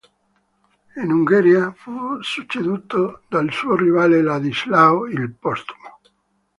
[0.95, 5.99] In Ungheria, fu succeduto dal suo rivale Ladislao il Postumo.